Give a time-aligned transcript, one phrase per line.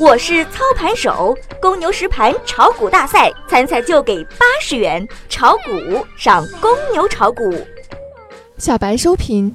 [0.00, 7.54] 我是操盘手，公牛实盘炒股大赛参赛就给八十元，炒股上公牛炒股。
[8.56, 9.54] 小白收评：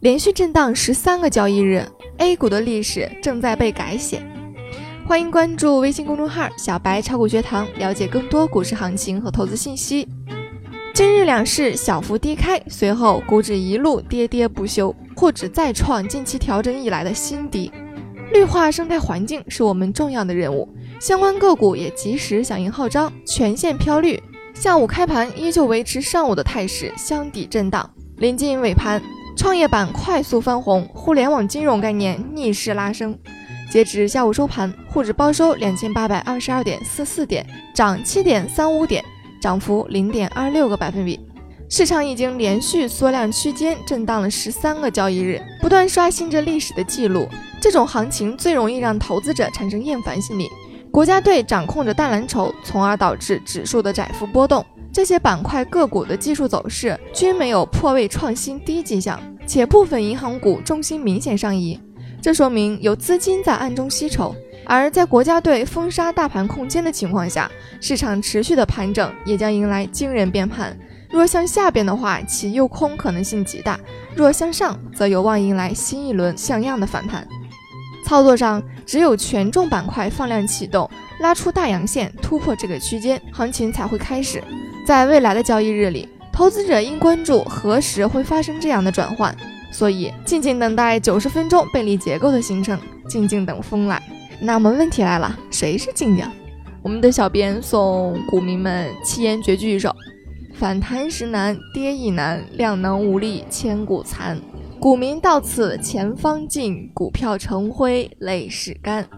[0.00, 1.82] 连续震荡十三个交易日
[2.18, 4.22] ，A 股的历史正在被改写。
[5.08, 10.06] 欢迎关注微信公众号“小白炒股学堂”，了解更多股市行情和投资信息。
[10.92, 17.72] 今日两市小幅低开，随后股指一路跌跌不休，沪指再创近期调整以来的新低。
[18.32, 20.68] 绿化生态环境是我们重要的任务，
[21.00, 24.22] 相关个股也及时响应号召，全线飘绿。
[24.54, 27.88] 下午开盘依旧维持上午的态势，箱底震荡。
[28.18, 29.02] 临近尾盘，
[29.36, 33.18] 创业板快速翻红，互联网金融概念逆势拉升。
[33.70, 39.04] 截止下午收盘，沪指报收两千八百二十二点四四点，涨七点三五点，
[39.40, 41.18] 涨幅零点二六个百分比。
[41.72, 47.28] 市场已经连续缩量区间震荡了十三个交易日，不断刷新着历史的记录。
[47.60, 50.50] 这种行情最容易让投资者产生厌烦心理。
[50.90, 54.66] 国家队掌控着大蓝筹，从而导致指数的窄幅波动。
[54.92, 61.80] 这些板块个股的技术走势均没有破位创新低迹象，且部分银行股重心明显上移。
[62.20, 64.34] 这说明有资金在暗中吸筹，
[64.66, 67.48] 而在国家队封杀大盘空间的情况下，
[67.80, 70.76] 市场持续的盘整也将迎来惊人变盘。
[71.10, 73.74] 若向下边的话，其诱空可能性极大；
[74.14, 77.26] 若向上，则有望迎来新一轮像样的反弹。
[78.04, 80.88] 操作上，只有权重板块放量启动，
[81.20, 84.42] 拉出大阳线，突破这个区间，行情才会开始。
[84.86, 89.36] 在未来的交易日里，投资者应关注何时会发生这样的转换。
[89.72, 92.76] 所以，静静等待九十分钟背离结构的形成，
[93.08, 94.02] 静静等风来。
[94.40, 96.24] 那么问题来了，谁是静静？
[96.82, 99.94] 我们的小编送股民们七言绝句一首：
[100.60, 104.38] 反弹时难，跌亦难，量能无力，千古残。
[104.78, 109.08] 股民到此前方尽，股票成灰泪始干。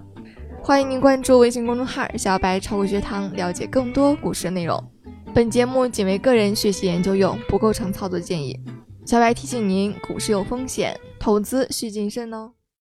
[0.63, 4.81] 欢迎您关注微信公众号“小白炒股学堂”，了解更多股市内容。
[5.35, 8.57] 本节目仅为个人学习研究用，不构成操作建议。
[9.05, 12.53] 小白提醒您，股市有风险，投资需谨慎哦。